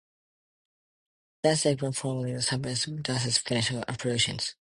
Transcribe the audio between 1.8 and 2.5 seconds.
formerly